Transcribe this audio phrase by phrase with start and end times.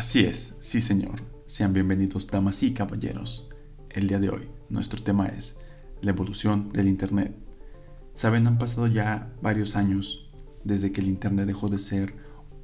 [0.00, 1.20] Así es, sí señor.
[1.44, 3.50] Sean bienvenidos damas y caballeros.
[3.90, 5.58] El día de hoy, nuestro tema es
[6.00, 7.36] la evolución del Internet.
[8.14, 10.30] Saben, han pasado ya varios años
[10.64, 12.14] desde que el Internet dejó de ser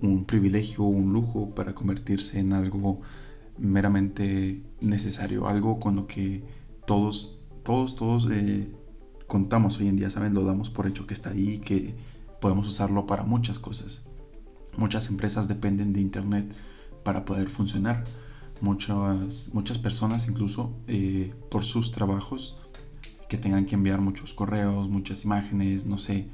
[0.00, 3.02] un privilegio, un lujo para convertirse en algo
[3.58, 6.42] meramente necesario, algo con lo que
[6.86, 8.72] todos, todos, todos eh,
[9.26, 10.32] contamos hoy en día, ¿saben?
[10.32, 11.96] Lo damos por hecho que está ahí, que
[12.40, 14.06] podemos usarlo para muchas cosas.
[14.78, 16.54] Muchas empresas dependen de Internet
[17.06, 18.02] para poder funcionar.
[18.60, 22.56] Muchas, muchas personas incluso eh, por sus trabajos
[23.28, 26.26] que tengan que enviar muchos correos, muchas imágenes, no sé,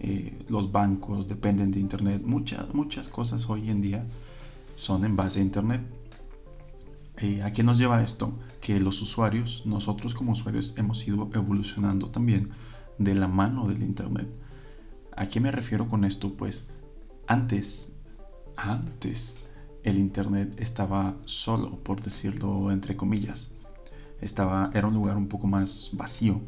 [0.00, 2.22] eh, los bancos dependen de Internet.
[2.24, 4.06] Muchas, muchas cosas hoy en día
[4.76, 5.82] son en base a Internet.
[7.18, 8.32] Eh, ¿A qué nos lleva esto?
[8.62, 12.48] Que los usuarios, nosotros como usuarios, hemos ido evolucionando también
[12.96, 14.28] de la mano del Internet.
[15.14, 16.32] ¿A qué me refiero con esto?
[16.32, 16.66] Pues
[17.26, 17.92] antes,
[18.56, 19.43] antes,
[19.84, 23.50] el Internet estaba solo, por decirlo entre comillas.
[24.20, 26.40] Estaba, era un lugar un poco más vacío.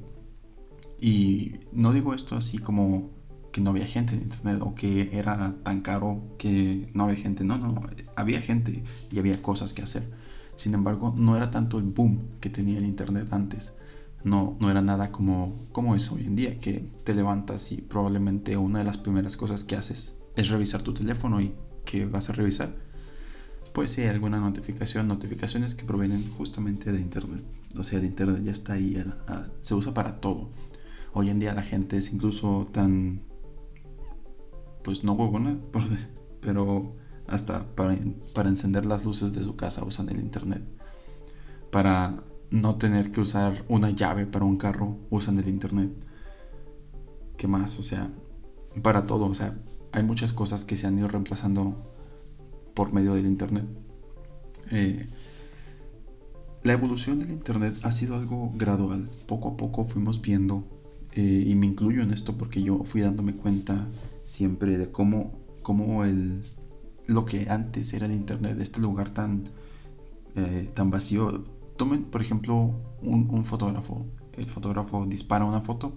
[0.99, 3.11] Y no digo esto así como
[3.53, 7.45] que no había gente en Internet o que era tan caro que no había gente.
[7.45, 7.75] No, no,
[8.17, 10.11] había gente y había cosas que hacer.
[10.57, 13.75] Sin embargo, no era tanto el boom que tenía el Internet antes.
[14.25, 18.57] No, no era nada como, como es hoy en día, que te levantas y probablemente
[18.57, 22.33] una de las primeras cosas que haces es revisar tu teléfono y que vas a
[22.33, 22.86] revisar.
[23.77, 27.45] Pues sí, alguna notificación, notificaciones que provienen justamente de Internet.
[27.79, 28.97] O sea, de Internet ya está ahí,
[29.61, 30.49] se usa para todo.
[31.13, 33.21] Hoy en día la gente es incluso tan
[34.83, 35.59] pues no huevona,
[36.41, 36.97] pero
[37.29, 37.99] hasta para,
[38.35, 40.63] para encender las luces de su casa usan el internet.
[41.71, 45.93] Para no tener que usar una llave para un carro, usan el internet.
[47.37, 47.79] ¿Qué más?
[47.79, 48.11] O sea,
[48.81, 49.27] para todo.
[49.27, 49.59] O sea,
[49.93, 51.93] hay muchas cosas que se han ido reemplazando
[52.77, 53.65] por medio del internet.
[54.71, 55.09] Eh,
[56.63, 59.11] la evolución del internet ha sido algo gradual.
[59.27, 60.65] Poco a poco fuimos viendo,
[61.13, 63.89] eh, y me incluyo en esto porque yo fui dándome cuenta
[64.27, 66.43] siempre de cómo, cómo el,
[67.07, 69.45] lo que antes era el Internet, este lugar tan,
[70.35, 71.45] eh, tan vacío.
[71.77, 74.07] Tomen, por ejemplo, un, fotógrafo.
[74.35, 75.95] El fotógrafo dispara una foto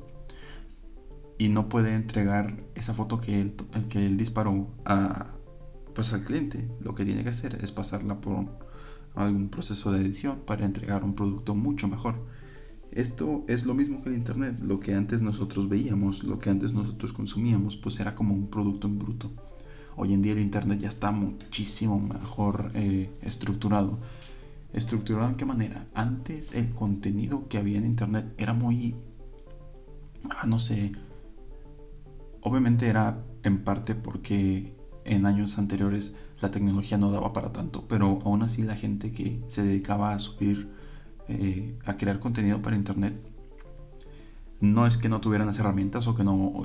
[1.38, 3.54] y no puede entregar esa foto que él,
[3.90, 5.34] que él disparó a,
[6.00, 6.66] pues al cliente.
[6.80, 8.46] Lo que tiene que hacer es pasarla por
[9.16, 12.16] algún proceso de edición para entregar un producto mucho mejor.
[12.94, 16.72] Esto es lo mismo que el Internet, lo que antes nosotros veíamos, lo que antes
[16.72, 19.30] nosotros consumíamos, pues era como un producto en bruto.
[19.98, 24.00] Hoy en día el Internet ya está muchísimo mejor eh, estructurado.
[24.72, 25.90] ¿Estructurado en qué manera?
[25.94, 28.96] Antes el contenido que había en Internet era muy...
[30.30, 30.94] Ah, no sé.
[32.40, 34.79] Obviamente era en parte porque
[35.10, 39.44] en años anteriores la tecnología no daba para tanto, pero aún así la gente que
[39.48, 40.70] se dedicaba a subir
[41.28, 43.14] eh, a crear contenido para internet
[44.62, 46.64] no es que no tuvieran las herramientas o que no,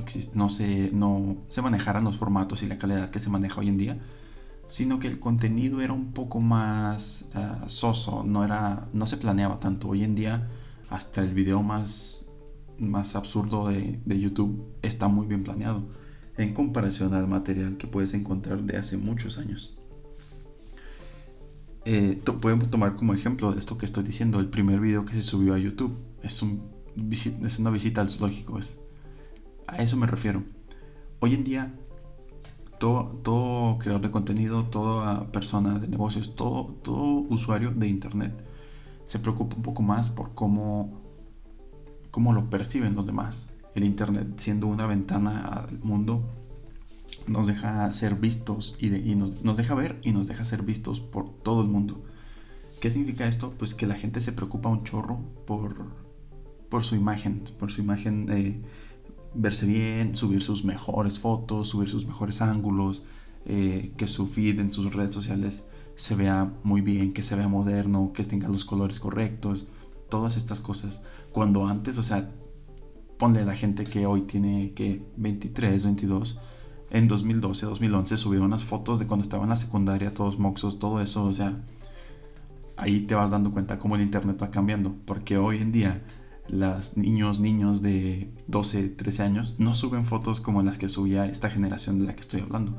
[0.49, 3.99] se, no se manejaran los formatos y la calidad que se maneja hoy en día,
[4.66, 9.61] sino que el contenido era un poco más ah, soso, no, era, no se planeaba
[9.61, 9.91] tanto.
[9.91, 10.49] Hoy en día
[10.91, 12.32] hasta el video más,
[12.78, 15.84] más absurdo de YouTube está muy bien planeado
[16.37, 19.78] en comparación al material que puedes encontrar de hace muchos años.
[21.84, 25.23] Eh, podemos tomar como ejemplo de esto que estoy diciendo, el primer video que se
[25.23, 25.97] subió a YouTube.
[26.23, 26.71] Es, un,
[27.12, 28.59] es una visita al zoológico.
[28.59, 28.78] Es,
[29.67, 30.43] a eso me refiero.
[31.21, 31.75] Hoy en día,
[32.78, 38.33] todo, creador de contenido, toda persona de negocios, todo, todo usuario de Internet
[39.06, 41.00] se preocupa un poco más por cómo,
[42.11, 43.53] cómo lo perciben los demás.
[43.75, 46.25] El Internet siendo una ventana al mundo
[47.27, 51.62] nos deja ser vistos y, nos, deja ver y nos deja ser vistos por todo
[51.62, 52.03] el mundo.
[52.81, 53.55] ¿Qué significa esto?
[53.59, 55.75] Pues que la gente se preocupa un chorro por,
[56.69, 58.61] por su imagen, por su imagen de
[59.35, 63.05] verse bien, subir sus mejores fotos, subir sus mejores ángulos,
[63.47, 65.65] eh, que su feed en sus redes sociales
[65.97, 69.69] se vea muy bien, que se vea moderno, que tenga los colores correctos,
[70.09, 71.03] todas estas cosas.
[71.32, 72.31] Cuando antes, o sea,
[73.25, 76.38] ponle la gente que hoy tiene que 23, 22,
[76.91, 81.00] en 2012, 2011 subieron unas fotos de cuando estaba en la secundaria, todos moxos, todo
[81.00, 81.59] eso, o sea,
[82.76, 86.03] ahí te vas dando cuenta cómo el internet va cambiando, porque hoy en día
[86.49, 91.49] los niños, niños de 12, 13 años no suben fotos como las que subía esta
[91.49, 92.77] generación de la que estoy hablando.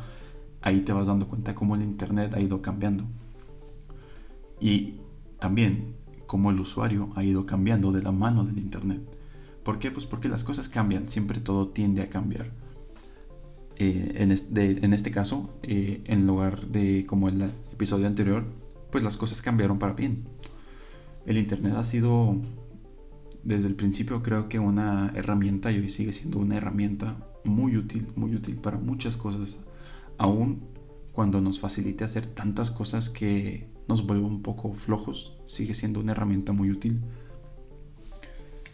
[0.61, 3.05] Ahí te vas dando cuenta cómo el internet ha ido cambiando.
[4.59, 4.99] Y
[5.39, 5.95] también
[6.27, 9.01] cómo el usuario ha ido cambiando de la mano del internet.
[9.65, 9.91] ¿Por qué?
[9.91, 12.47] Pues porque las cosas cambian, siempre todo tiende a cambiar
[13.77, 14.31] Eh, en,
[14.93, 18.45] este, caso, eh, en lugar de como en el episodio anterior,
[18.89, 20.23] pues las cosas cambiaron para bien.
[21.25, 22.37] El Internet ha sido
[23.43, 28.07] desde el principio creo que una herramienta y hoy sigue siendo una herramienta muy útil,
[28.15, 29.59] muy útil para muchas cosas,
[30.17, 30.61] aún
[31.11, 36.13] cuando nos facilite hacer tantas cosas que nos vuelve un poco flojos, sigue siendo una
[36.13, 37.01] herramienta muy útil.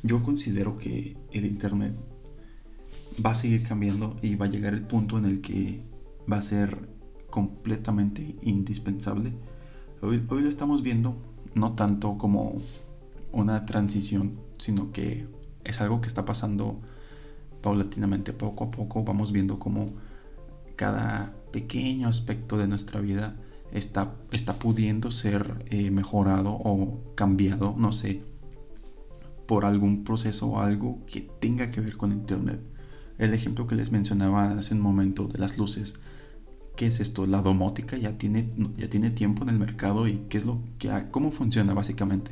[0.04, 1.94] Yo considero que el Internet
[3.24, 5.82] va a seguir cambiando y va a llegar el punto en el que
[6.32, 6.90] va a ser
[7.30, 9.34] completamente indispensable.
[10.02, 11.16] Hoy, lo estamos viendo
[11.54, 12.62] no tanto como
[13.32, 15.28] una transición, sino que
[15.64, 16.80] es algo que está pasando
[17.62, 19.92] paulatinamente, poco a poco vamos viendo cómo
[20.76, 23.36] cada pequeño aspecto de nuestra vida
[23.72, 28.24] está, está pudiendo ser eh, mejorado o cambiado, no sé,
[29.52, 32.62] por algún proceso o algo que tenga que ver con Internet.
[33.18, 35.96] El ejemplo que les mencionaba hace un momento de las luces.
[36.78, 37.26] ¿Qué es esto?
[37.26, 40.90] La domótica ya tiene, ya tiene tiempo en el mercado y qué es lo que,
[41.12, 42.32] cómo funciona básicamente.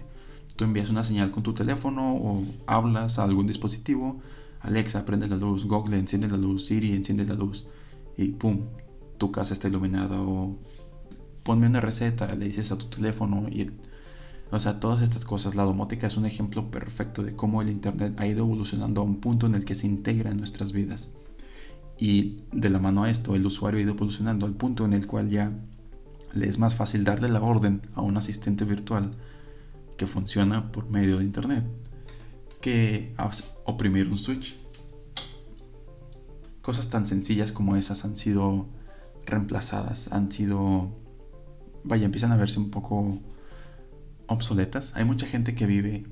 [0.55, 4.21] Tú envías una señal con tu teléfono o hablas a algún dispositivo.
[4.61, 5.65] Alexa, prende la luz.
[5.65, 6.67] Google, enciende la luz.
[6.67, 7.67] Siri, enciende la luz.
[8.15, 8.61] Y pum,
[9.17, 10.21] tu casa está iluminada.
[10.21, 10.57] O
[11.43, 13.69] ponme una receta, le dices a tu teléfono y
[14.51, 18.15] o sea, todas estas cosas, la domótica es un ejemplo perfecto de cómo el Internet
[18.17, 21.09] ha ido evolucionando a un punto en el que se integra en nuestras vidas.
[21.97, 25.05] Y de la mano a esto, el usuario ha ido evolucionando al punto en el
[25.05, 25.51] cual ya
[26.33, 29.11] le es más fácil darle la orden a un asistente virtual
[29.97, 31.65] que funciona por medio de Internet
[32.61, 33.13] que
[33.65, 34.55] oprimir un switch.
[36.61, 38.67] Cosas tan sencillas como esas han sido
[39.25, 40.89] reemplazadas, han sido...
[41.83, 43.19] Vaya, empiezan a verse un poco
[44.29, 44.93] obsoletas.
[44.95, 46.05] Hay mucha gente que vive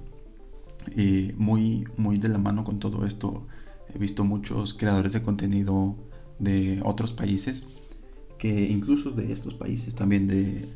[0.96, 3.48] eh, muy, muy de la mano con todo esto.
[3.94, 5.96] He visto muchos creadores de contenido
[6.40, 7.70] de otros países,
[8.38, 10.68] que incluso de estos países también de,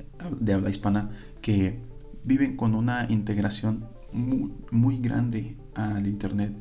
[0.53, 1.11] habla hispana,
[1.41, 1.79] que
[2.23, 6.53] viven con una integración muy, muy grande al Internet.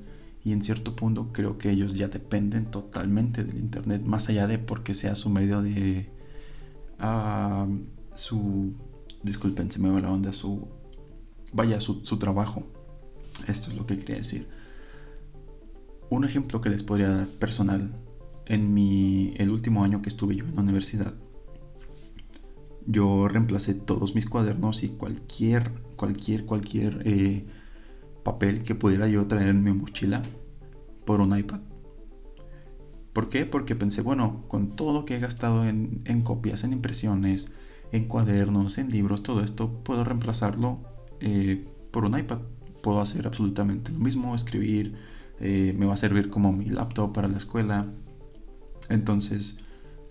[0.42, 4.58] Y en cierto punto creo que ellos ya dependen totalmente del Internet, más allá de
[4.58, 6.08] porque sea su medio de...
[6.98, 7.66] Ah,
[8.12, 8.74] su
[9.22, 10.68] disculpen, se me va la onda, su,
[11.52, 12.62] vaya, su, trabajo.
[13.48, 14.48] Esto es lo que quería decir.
[16.08, 17.92] Un ejemplo que les podría dar personal,
[18.46, 21.14] en mi, el último año que estuve yo en la universidad,
[22.86, 27.46] yo reemplacé todos mis cuadernos y cualquier, cualquier, cualquier eh,
[28.24, 30.22] papel que pudiera yo traer en mi mochila
[31.04, 31.60] por un iPad.
[33.12, 33.46] ¿Por qué?
[33.46, 37.52] Porque pensé, bueno, con todo lo que he gastado en, en copias, en impresiones,
[37.92, 40.78] en cuadernos, en libros, todo esto, puedo reemplazarlo
[41.20, 42.38] eh, por un iPad.
[42.82, 44.94] Puedo hacer absolutamente lo mismo, escribir,
[45.40, 47.86] eh, me va a servir como mi laptop para la escuela.
[48.88, 49.58] Entonces,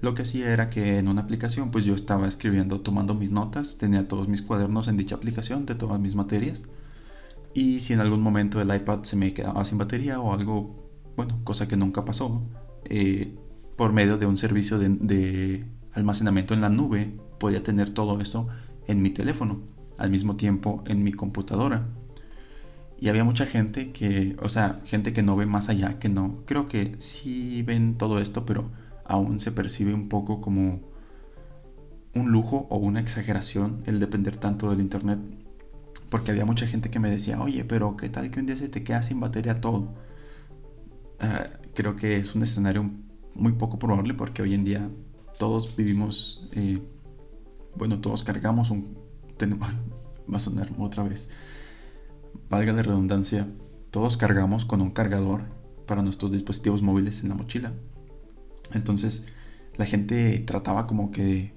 [0.01, 3.77] lo que hacía era que en una aplicación, pues yo estaba escribiendo, tomando mis notas,
[3.77, 6.63] tenía todos mis cuadernos en dicha aplicación de todas mis materias.
[7.53, 10.75] Y si en algún momento el iPad se me quedaba sin batería o algo,
[11.15, 12.43] bueno, cosa que nunca pasó,
[12.85, 13.35] eh,
[13.75, 18.47] por medio de un servicio de almacenamiento en la nube, podía tener todo eso
[18.87, 19.61] en mi teléfono,
[19.97, 21.87] al mismo tiempo en mi computadora.
[22.99, 26.35] Y había mucha gente que, o sea, gente que no ve más allá, que no,
[26.45, 28.69] creo que sí ven todo esto, pero
[29.05, 30.81] aún se percibe un poco como
[32.13, 35.19] un lujo o una exageración el depender tanto del internet.
[36.09, 38.67] Porque había mucha gente que me decía, oye, pero ¿qué tal que un día se
[38.67, 39.93] te queda sin batería todo?
[41.19, 42.89] Ah, creo que es un escenario
[43.35, 44.89] muy poco probable porque hoy en día
[45.37, 46.81] todos vivimos, eh,
[47.75, 48.97] bueno, todos cargamos un...
[49.51, 51.29] va a sonar otra vez.
[52.49, 53.47] Valga de redundancia,
[53.91, 55.43] todos cargamos con un cargador
[55.85, 57.73] para nuestros dispositivos móviles en la mochila.
[58.73, 59.25] Entonces,
[59.77, 61.53] la gente trataba como que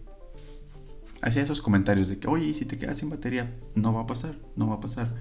[1.23, 4.39] hacía esos comentarios de que, oye, si te quedas sin batería, no va a pasar,
[4.57, 5.15] no va a pasar.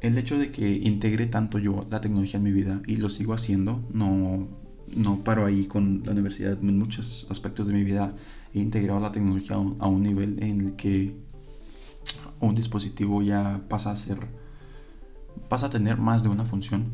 [0.00, 3.34] El hecho de que integre tanto yo la tecnología en mi vida y lo sigo
[3.34, 4.48] haciendo, no,
[4.96, 6.58] no paro ahí con la universidad.
[6.60, 8.14] En muchos aspectos de mi vida
[8.60, 11.16] integrado la tecnología a un, nivel en el que
[12.40, 14.18] un dispositivo ya pasa a ser,
[15.48, 16.92] pasa a tener más de una función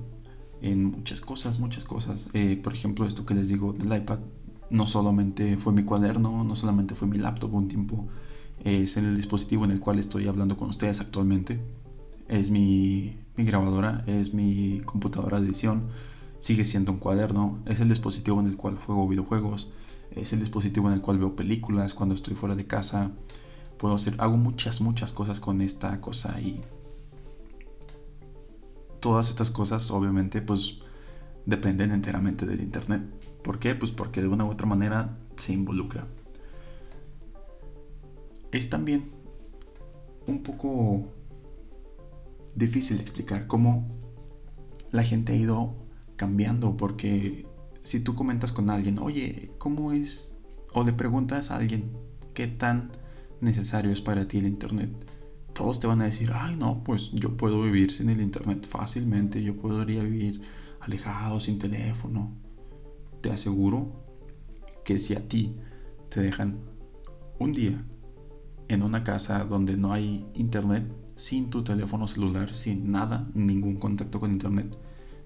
[0.63, 2.31] en muchas cosas, muchas cosas.
[2.33, 4.19] Eh, por ejemplo, esto que les digo del iPad,
[4.71, 8.09] no solamente fue mi cuaderno, no solamente fue mi laptop un tiempo,
[8.65, 11.61] es el dispositivo en el cual estoy hablando con ustedes actualmente.
[12.29, 15.89] Es mi grabadora, es mi computadora de edición,
[16.39, 19.73] sigue siendo un cuaderno, es el dispositivo en el cual juego videojuegos,
[20.17, 23.11] es el dispositivo en el cual veo películas cuando estoy fuera de casa.
[23.79, 26.61] Puedo hacer, hago muchas, muchas cosas con esta cosa y
[29.01, 30.79] todas estas cosas obviamente pues
[31.47, 33.03] dependen enteramente del internet.
[33.43, 33.75] ¿Por qué?
[33.75, 36.07] Pues porque de una u otra manera se involucra.
[38.53, 39.05] Es también
[40.27, 41.05] un poco
[42.55, 43.89] difícil explicar cómo
[44.93, 45.75] la gente ha ido
[46.17, 47.47] cambiando, porque
[47.91, 50.37] si tú comentas con alguien, oye, ¿cómo es?
[50.73, 51.91] O le preguntas a alguien,
[52.35, 52.93] ¿qué tan
[53.41, 54.91] necesario es para ti el Internet?
[55.55, 59.43] Todos te van a decir, ay, no, pues yo puedo vivir sin el Internet fácilmente,
[59.43, 60.41] yo podría vivir
[60.79, 62.33] alejado, sin teléfono.
[63.23, 64.07] Te aseguro
[64.85, 65.55] que si a ti
[66.11, 66.61] te dejan
[67.41, 67.85] un día
[68.69, 70.85] en una casa donde no hay internet,
[71.17, 74.79] sin tu teléfono celular, sin nada, ningún contacto con internet,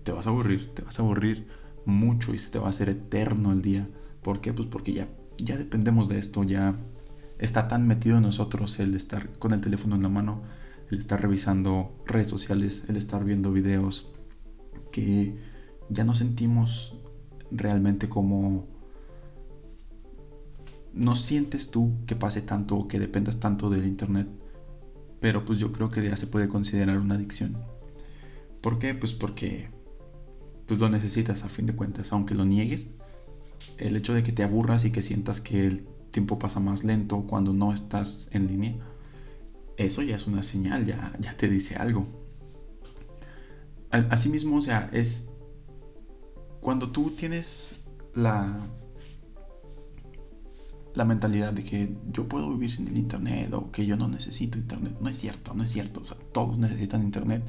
[0.03, 1.47] te vas a aburrir, te vas a aburrir
[1.85, 3.89] mucho y se te va a hacer eterno el día.
[4.23, 4.53] ¿Por qué?
[4.53, 6.77] Pues porque ya, ya dependemos de esto, ya
[7.39, 10.43] está tan metido en nosotros el estar con el teléfono en la mano,
[10.91, 14.13] el estar revisando redes sociales, el estar viendo videos,
[14.93, 15.37] que
[15.89, 16.97] ya no sentimos
[17.51, 18.67] realmente como...
[20.93, 24.29] No sientes tú que pase tanto o que dependas tanto del internet,
[25.19, 27.57] pero pues yo creo que ya se puede considerar una adicción.
[28.61, 28.95] ¿Por qué?
[28.95, 29.74] Pues porque
[30.67, 32.89] pues lo necesitas a fin de cuentas, aunque lo niegues.
[33.79, 37.27] El hecho de que te aburras y que sientas que el tiempo pasa más lento
[37.27, 38.77] cuando no estás en línea,
[39.77, 42.07] eso ya es una señal, ya, ya te dice algo.
[43.91, 45.29] Asimismo, o sea, es
[46.61, 47.77] cuando tú tienes
[48.15, 48.61] la
[50.95, 54.59] la mentalidad de que yo puedo vivir sin el internet o que yo no necesito
[54.59, 54.97] internet.
[55.01, 56.01] No es cierto, no es cierto.
[56.01, 57.43] O sea, todos necesitan internet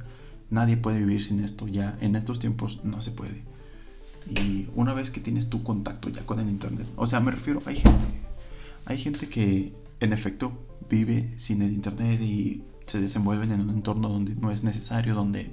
[0.50, 3.44] Nadie puede vivir sin esto, ya en estos tiempos no se puede.
[4.30, 7.62] Y una vez que tienes tu contacto ya con el internet, o sea, me refiero,
[7.66, 8.06] hay gente,
[8.86, 10.52] hay gente que en efecto
[10.90, 15.52] vive sin el internet y se desenvuelven en un entorno donde no es necesario, donde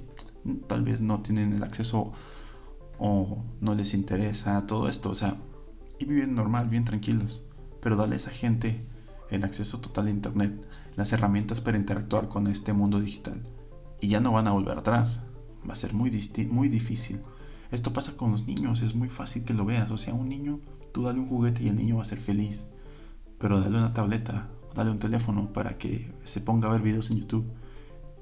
[0.67, 2.13] tal vez no tienen el acceso
[2.99, 5.37] o no les interesa todo esto, o sea,
[5.99, 7.45] y viven normal, bien tranquilos,
[7.81, 8.85] pero dale a esa gente
[9.29, 10.53] el acceso total a internet,
[10.95, 13.41] las herramientas para interactuar con este mundo digital
[14.03, 15.21] y ya no van a volver atrás.
[15.67, 16.11] Va a ser muy,
[16.51, 17.21] muy difícil.
[17.71, 19.91] Esto pasa con los niños, es muy fácil que lo veas.
[19.91, 20.59] O sea, un niño,
[20.91, 22.65] tú dale un juguete y el niño va a ser feliz.
[23.39, 27.19] Pero dale una tableta dale un teléfono para que se ponga a ver videos en
[27.19, 27.45] YouTube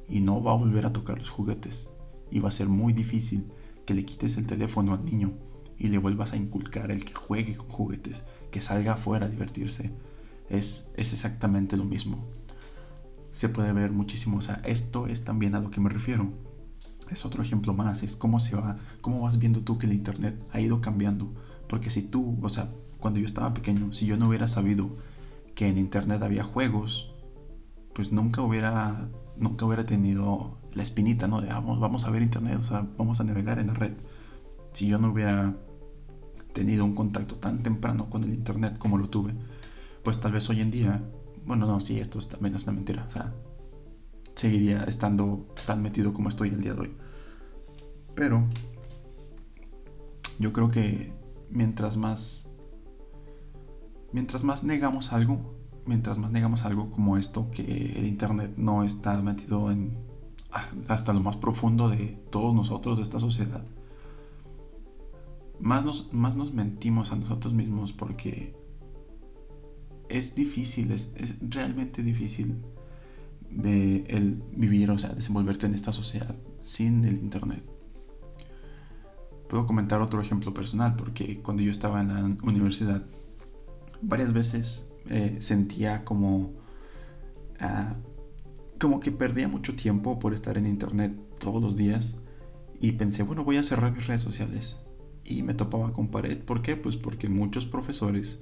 [0.08, 1.90] y no va a volver a tocar los juguetes.
[2.30, 3.48] Y va a ser muy difícil
[3.86, 5.34] que le quites el teléfono al niño
[5.80, 9.92] y le vuelvas a inculcar el que juegue con juguetes, que salga afuera a divertirse.
[10.48, 12.24] Es, es exactamente lo mismo
[13.32, 14.38] se puede ver muchísimo.
[14.38, 16.32] O sea, esto es también a lo que me refiero.
[17.10, 20.42] Es otro ejemplo más, es cómo se va, cómo vas viendo tú que el internet
[20.52, 21.34] ha ido cambiando.
[21.68, 22.70] Porque si tú, o sea,
[23.00, 24.90] cuando yo estaba pequeño, si yo no hubiera sabido
[25.56, 27.14] que en internet había juegos,
[27.94, 31.42] pues nunca hubiera, nunca hubiera tenido la espinita, ¿no?
[31.42, 33.94] De vamos, vamos a ver internet, o sea, vamos a navegar en la red.
[34.72, 35.54] Si yo no hubiera
[36.54, 39.34] tenido un contacto tan temprano con el internet como lo tuve,
[40.04, 41.04] pues tal vez hoy en día
[41.46, 43.06] bueno, no, sí, esto también es una mentira.
[43.08, 43.34] O sea,
[44.36, 46.96] seguiría estando tan metido como estoy el día de hoy.
[48.16, 48.44] Pero
[50.40, 51.14] yo creo que
[51.50, 52.52] mientras más
[54.12, 55.40] mientras más negamos algo,
[55.86, 59.92] mientras más negamos algo como esto, que el internet no está metido en
[60.90, 63.64] hasta lo más profundo de todos nosotros, de esta sociedad,
[65.60, 68.54] más nos, más nos mentimos a nosotros mismos porque
[70.12, 71.10] es difícil, es,
[71.42, 72.56] realmente difícil
[73.50, 77.64] de el vivir, o sea, desenvolverte en esta sociedad sin el Internet.
[79.50, 83.04] Puedo comentar otro ejemplo personal, porque cuando yo estaba en la universidad,
[84.02, 86.54] varias veces eh, sentía como,
[87.60, 87.96] ah,
[88.80, 92.16] como que perdía mucho tiempo por estar en Internet todos los días
[92.80, 94.78] y pensé, bueno, voy a cerrar mis redes sociales.
[95.24, 96.40] Y me topaba con pared.
[96.40, 96.76] ¿Por qué?
[96.76, 98.42] Pues porque muchos profesores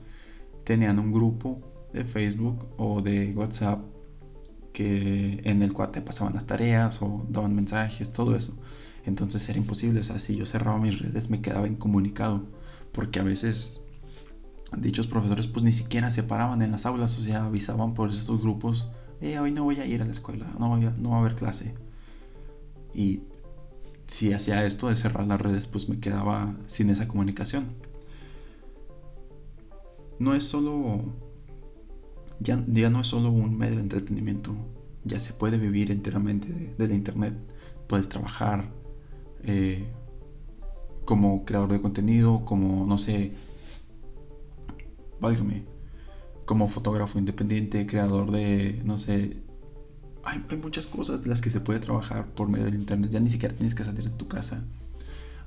[0.69, 1.59] tenían un grupo
[1.93, 3.79] de Facebook o de WhatsApp
[4.71, 8.53] que en el cual te pasaban las tareas o daban mensajes, todo eso.
[9.03, 12.45] Entonces era imposible, o sea, si yo cerraba mis redes me quedaba incomunicado,
[12.91, 13.81] porque a veces
[14.77, 18.39] dichos profesores pues ni siquiera se paraban en las aulas, o sea, avisaban por esos
[18.39, 21.33] grupos, eh, hoy no voy a ir a la escuela, no, no va a haber
[21.33, 21.73] clase.
[22.93, 23.23] Y
[24.05, 27.88] si hacía esto de cerrar las redes, pues me quedaba sin esa comunicación
[30.19, 31.01] no es solo,
[32.39, 34.53] ya, no es solo un medio de entretenimiento,
[35.05, 37.33] ya se puede vivir enteramente de, la internet,
[37.87, 38.69] puedes trabajar
[39.43, 39.87] eh,
[41.05, 43.31] como creador de contenido, como, no sé,
[45.21, 45.63] válgame,
[46.45, 49.37] como fotógrafo independiente, creador de, no sé,
[50.25, 53.21] hay, hay, muchas cosas de las que se puede trabajar por medio del internet, ya
[53.21, 54.63] ni siquiera tienes que salir de tu casa.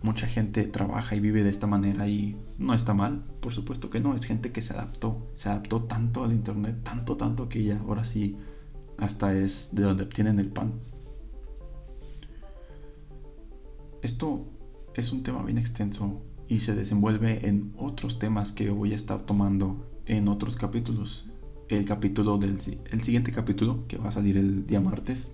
[0.03, 4.01] Mucha gente trabaja y vive de esta manera y no está mal, por supuesto que
[4.01, 7.79] no, es gente que se adaptó, se adaptó tanto al internet, tanto, tanto que ya
[7.79, 8.37] ahora sí
[8.99, 10.73] hasta es de donde obtienen el pan.
[14.03, 14.47] Esto
[14.95, 19.23] es un tema bien extenso y se desenvuelve en otros temas que voy a estar
[19.23, 21.31] tomando en otros capítulos.
[21.69, 22.59] El capítulo del
[22.91, 25.33] el siguiente capítulo que va a salir el día martes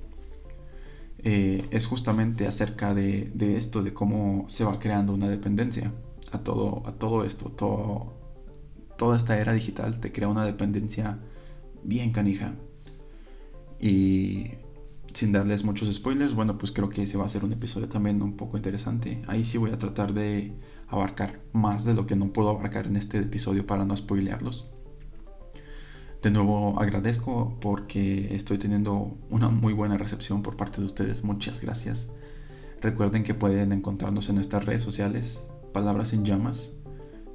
[1.19, 5.93] eh, es justamente acerca de, esto, de cómo se va creando una dependencia
[6.31, 7.51] a todo, a todo esto,
[8.97, 11.19] toda esta era digital te crea una dependencia
[11.83, 12.55] bien canija.
[13.81, 14.53] Y
[15.13, 18.23] sin darles muchos spoilers, bueno, pues creo que ese va a ser un episodio también
[18.23, 19.23] un poco interesante.
[19.27, 20.53] Ahí sí voy a tratar de
[20.89, 24.71] abarcar más de lo que no puedo abarcar en este episodio para no spoilearlos.
[26.23, 31.23] De nuevo agradezco porque estoy teniendo una muy buena recepción por parte de ustedes.
[31.23, 32.09] Muchas gracias.
[32.81, 36.73] Recuerden que pueden encontrarnos en nuestras redes sociales, Palabras en Llamas,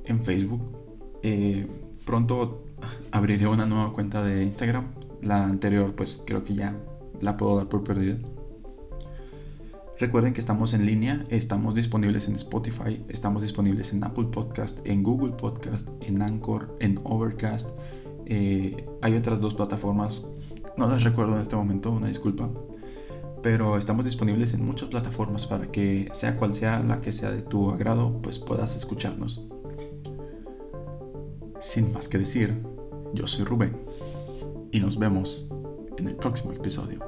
[0.04, 0.78] en Facebook.
[1.22, 1.66] Eh,
[2.06, 2.66] pronto
[3.12, 4.92] abriré una nueva cuenta de Instagram.
[5.22, 6.78] La anterior pues creo que ya
[7.22, 8.18] la puedo dar por perdida.
[9.98, 15.04] Recuerden que estamos en línea, estamos disponibles en Spotify, estamos disponibles en Apple Podcast, en
[15.04, 17.70] Google Podcast, en Anchor, en Overcast
[18.26, 20.34] eh, hay otras dos plataformas,
[20.78, 22.50] no las recuerdo en este momento, una disculpa.
[23.42, 27.42] Pero estamos disponibles en muchas plataformas para que sea cual sea la que sea de
[27.42, 29.46] tu agrado, pues puedas escucharnos.
[31.60, 32.62] Sin más que decir,
[33.14, 33.76] yo soy Rubén
[34.72, 35.50] y nos vemos
[35.98, 37.00] en el próximo episodio.